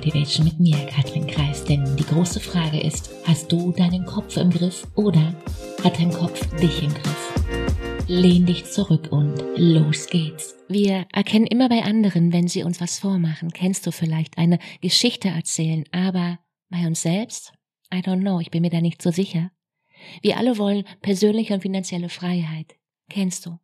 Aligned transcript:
Motivation 0.00 0.46
mit 0.46 0.58
mir, 0.58 0.86
Katrin 0.86 1.26
Kreis. 1.26 1.62
Denn 1.62 1.94
die 1.94 2.06
große 2.06 2.40
Frage 2.40 2.80
ist, 2.80 3.10
hast 3.26 3.52
du 3.52 3.70
deinen 3.70 4.06
Kopf 4.06 4.38
im 4.38 4.48
Griff 4.48 4.86
oder 4.94 5.34
hat 5.84 5.98
dein 5.98 6.10
Kopf 6.10 6.40
dich 6.56 6.82
im 6.82 6.88
Griff? 6.88 8.06
Lehn 8.08 8.46
dich 8.46 8.64
zurück 8.64 9.08
und 9.10 9.34
los 9.56 10.06
geht's. 10.06 10.56
Wir 10.68 11.06
erkennen 11.12 11.46
immer 11.46 11.68
bei 11.68 11.82
anderen, 11.82 12.32
wenn 12.32 12.48
sie 12.48 12.62
uns 12.62 12.80
was 12.80 12.98
vormachen. 12.98 13.50
Kennst 13.50 13.86
du 13.86 13.92
vielleicht 13.92 14.38
eine 14.38 14.58
Geschichte 14.80 15.28
erzählen, 15.28 15.84
aber 15.92 16.38
bei 16.70 16.86
uns 16.86 17.02
selbst? 17.02 17.52
I 17.92 17.98
don't 17.98 18.20
know, 18.20 18.40
ich 18.40 18.50
bin 18.50 18.62
mir 18.62 18.70
da 18.70 18.80
nicht 18.80 19.02
so 19.02 19.10
sicher. 19.10 19.50
Wir 20.22 20.38
alle 20.38 20.56
wollen 20.56 20.84
persönliche 21.02 21.52
und 21.52 21.60
finanzielle 21.60 22.08
Freiheit. 22.08 22.74
Kennst 23.10 23.44
du? 23.44 23.58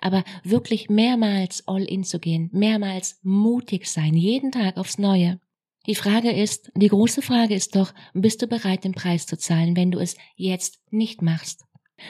Aber 0.00 0.22
wirklich 0.44 0.88
mehrmals 0.88 1.66
all 1.66 1.82
in 1.82 2.04
zu 2.04 2.20
gehen, 2.20 2.48
mehrmals 2.52 3.18
mutig 3.24 3.86
sein, 3.86 4.14
jeden 4.14 4.52
Tag 4.52 4.76
aufs 4.76 4.96
Neue. 4.96 5.40
Die 5.90 5.96
Frage 5.96 6.30
ist, 6.30 6.70
die 6.76 6.86
große 6.86 7.20
Frage 7.20 7.56
ist 7.56 7.74
doch, 7.74 7.92
bist 8.14 8.40
du 8.42 8.46
bereit, 8.46 8.84
den 8.84 8.92
Preis 8.92 9.26
zu 9.26 9.36
zahlen, 9.36 9.74
wenn 9.74 9.90
du 9.90 9.98
es 9.98 10.14
jetzt 10.36 10.78
nicht 10.92 11.20
machst? 11.20 11.64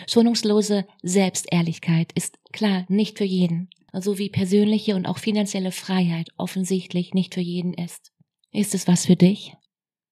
Schonungslose 0.06 0.86
Selbstehrlichkeit 1.02 2.12
ist 2.12 2.38
klar 2.52 2.84
nicht 2.90 3.16
für 3.16 3.24
jeden, 3.24 3.70
so 3.94 4.18
wie 4.18 4.28
persönliche 4.28 4.96
und 4.96 5.06
auch 5.06 5.16
finanzielle 5.16 5.72
Freiheit 5.72 6.28
offensichtlich 6.36 7.14
nicht 7.14 7.32
für 7.32 7.40
jeden 7.40 7.72
ist. 7.72 8.12
Ist 8.52 8.74
es 8.74 8.86
was 8.86 9.06
für 9.06 9.16
dich? 9.16 9.54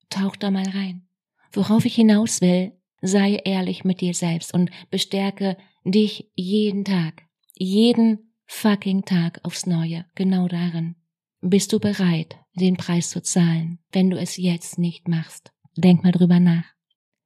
Tauch 0.09 0.37
da 0.37 0.51
mal 0.51 0.67
rein. 0.71 1.07
Worauf 1.53 1.85
ich 1.85 1.95
hinaus 1.95 2.41
will, 2.41 2.73
sei 3.03 3.35
ehrlich 3.45 3.85
mit 3.85 4.01
dir 4.01 4.15
selbst 4.15 4.55
und 4.55 4.71
bestärke 4.89 5.59
dich 5.85 6.31
jeden 6.37 6.87
Tag 6.87 7.23
jeden 7.55 8.33
fucking 8.47 9.05
Tag 9.05 9.41
aufs 9.43 9.67
Neue, 9.67 10.07
genau 10.15 10.49
darin. 10.49 10.97
Bist 11.41 11.73
du 11.75 11.81
bereit, 11.81 12.37
den 12.59 12.77
Preis 12.77 13.11
zu 13.11 13.23
zahlen, 13.23 13.79
wenn 13.93 14.11
du 14.11 14.19
es 14.19 14.37
jetzt 14.37 14.79
nicht 14.79 15.09
machst? 15.09 15.53
Denk 15.77 16.05
mal 16.05 16.13
drüber 16.13 16.41
nach. 16.41 16.65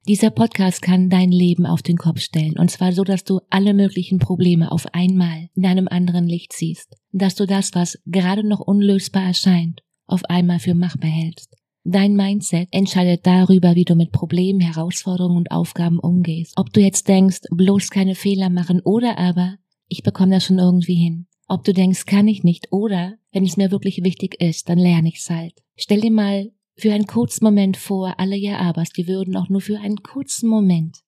Dieser 0.07 0.31
Podcast 0.31 0.81
kann 0.81 1.09
dein 1.09 1.31
Leben 1.31 1.65
auf 1.65 1.81
den 1.81 1.97
Kopf 1.97 2.19
stellen, 2.19 2.59
und 2.59 2.69
zwar 2.69 2.91
so, 2.91 3.03
dass 3.03 3.23
du 3.23 3.39
alle 3.49 3.73
möglichen 3.73 4.19
Probleme 4.19 4.71
auf 4.71 4.93
einmal 4.93 5.49
in 5.55 5.65
einem 5.65 5.87
anderen 5.87 6.27
Licht 6.27 6.51
siehst, 6.51 6.95
dass 7.13 7.35
du 7.35 7.45
das, 7.45 7.73
was 7.73 7.97
gerade 8.05 8.45
noch 8.45 8.59
unlösbar 8.59 9.23
erscheint, 9.23 9.81
auf 10.05 10.25
einmal 10.25 10.59
für 10.59 10.73
machbar 10.73 11.09
hältst. 11.09 11.55
Dein 11.85 12.15
Mindset 12.15 12.67
entscheidet 12.71 13.25
darüber, 13.25 13.75
wie 13.75 13.85
du 13.85 13.95
mit 13.95 14.11
Problemen, 14.11 14.59
Herausforderungen 14.59 15.37
und 15.37 15.51
Aufgaben 15.51 15.99
umgehst. 15.99 16.53
Ob 16.57 16.71
du 16.71 16.81
jetzt 16.81 17.07
denkst, 17.07 17.41
bloß 17.51 17.89
keine 17.89 18.15
Fehler 18.15 18.49
machen 18.49 18.81
oder 18.83 19.17
aber 19.17 19.55
ich 19.87 20.03
bekomme 20.03 20.35
das 20.35 20.45
schon 20.45 20.59
irgendwie 20.59 20.95
hin. 20.95 21.27
Ob 21.53 21.63
du 21.63 21.71
denkst, 21.71 22.07
kann 22.07 22.27
ich 22.27 22.43
nicht 22.43 22.71
oder, 22.71 23.13
wenn 23.31 23.45
es 23.45 23.57
mir 23.57 23.69
wirklich 23.69 24.03
wichtig 24.03 24.41
ist, 24.41 24.69
dann 24.69 24.79
lerne 24.79 25.09
ich's 25.09 25.29
halt. 25.29 25.53
Stell 25.75 26.01
dir 26.01 26.09
mal 26.09 26.51
für 26.75 26.91
einen 26.91 27.05
kurzen 27.05 27.45
Moment 27.45 27.77
vor, 27.77 28.19
alle 28.19 28.35
ja 28.35 28.57
abers, 28.57 28.89
die 28.89 29.07
würden 29.07 29.37
auch 29.37 29.49
nur 29.49 29.61
für 29.61 29.79
einen 29.79 29.97
kurzen 29.97 30.49
Moment. 30.49 31.01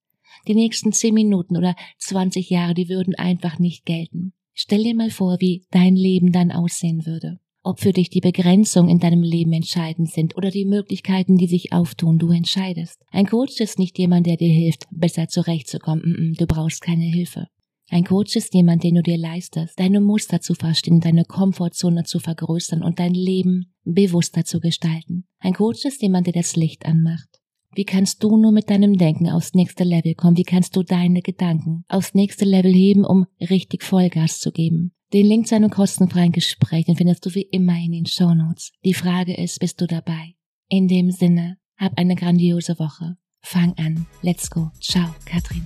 Die 0.47 0.53
nächsten 0.53 0.91
zehn 0.91 1.15
Minuten 1.15 1.57
oder 1.57 1.75
zwanzig 1.97 2.51
Jahre, 2.51 2.75
die 2.75 2.89
würden 2.89 3.15
einfach 3.15 3.57
nicht 3.57 3.87
gelten. 3.87 4.33
Stell 4.53 4.83
dir 4.83 4.93
mal 4.93 5.09
vor, 5.09 5.37
wie 5.39 5.65
dein 5.71 5.95
Leben 5.95 6.31
dann 6.31 6.51
aussehen 6.51 7.07
würde. 7.07 7.39
Ob 7.63 7.79
für 7.79 7.91
dich 7.91 8.11
die 8.11 8.21
Begrenzung 8.21 8.87
in 8.87 8.99
deinem 8.99 9.23
Leben 9.23 9.51
entscheidend 9.51 10.11
sind 10.11 10.37
oder 10.37 10.51
die 10.51 10.65
Möglichkeiten, 10.65 11.37
die 11.37 11.47
sich 11.47 11.73
auftun, 11.73 12.19
du 12.19 12.29
entscheidest. 12.29 13.01
Ein 13.09 13.25
Coach 13.25 13.59
ist 13.61 13.79
nicht 13.79 13.97
jemand, 13.97 14.27
der 14.27 14.37
dir 14.37 14.53
hilft, 14.53 14.83
besser 14.91 15.27
zurechtzukommen. 15.27 16.35
Du 16.37 16.45
brauchst 16.45 16.81
keine 16.81 17.05
Hilfe. 17.05 17.47
Ein 17.95 18.03
Coach 18.03 18.35
ist 18.35 18.53
jemand, 18.53 18.83
den 18.83 18.95
du 18.95 19.01
dir 19.01 19.17
leistest, 19.17 19.79
deine 19.79 20.01
Muster 20.01 20.41
zu 20.41 20.53
verstehen, 20.53 20.99
deine 20.99 21.23
Komfortzone 21.23 22.03
zu 22.03 22.19
vergrößern 22.19 22.83
und 22.83 22.99
dein 22.99 23.13
Leben 23.13 23.73
bewusster 23.85 24.43
zu 24.43 24.59
gestalten. 24.59 25.23
Ein 25.39 25.53
Coach 25.53 25.85
ist 25.85 26.01
jemand, 26.01 26.27
der 26.27 26.33
das 26.33 26.57
Licht 26.57 26.85
anmacht. 26.85 27.29
Wie 27.73 27.85
kannst 27.85 28.21
du 28.21 28.35
nur 28.35 28.51
mit 28.51 28.69
deinem 28.69 28.97
Denken 28.97 29.29
aufs 29.29 29.53
nächste 29.53 29.85
Level 29.85 30.13
kommen? 30.13 30.35
Wie 30.35 30.43
kannst 30.43 30.75
du 30.75 30.83
deine 30.83 31.21
Gedanken 31.21 31.85
aufs 31.87 32.13
nächste 32.13 32.43
Level 32.43 32.73
heben, 32.73 33.05
um 33.05 33.27
richtig 33.39 33.81
Vollgas 33.81 34.41
zu 34.41 34.51
geben? 34.51 34.91
Den 35.13 35.27
Link 35.27 35.47
zu 35.47 35.55
einem 35.55 35.69
kostenfreien 35.69 36.33
Gespräch, 36.33 36.87
findest 36.97 37.25
du 37.25 37.33
wie 37.33 37.47
immer 37.49 37.77
in 37.77 37.93
den 37.93 38.07
Show 38.07 38.33
Notes. 38.33 38.73
Die 38.83 38.93
Frage 38.93 39.41
ist, 39.41 39.61
bist 39.61 39.79
du 39.79 39.87
dabei? 39.87 40.35
In 40.67 40.89
dem 40.89 41.11
Sinne, 41.11 41.59
hab 41.77 41.97
eine 41.97 42.15
grandiose 42.15 42.77
Woche. 42.77 43.15
Fang 43.39 43.73
an. 43.77 44.05
Let's 44.21 44.49
go. 44.49 44.71
Ciao, 44.81 45.15
Katrin. 45.23 45.63